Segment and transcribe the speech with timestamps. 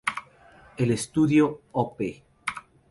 [0.77, 2.01] El Estudio Op.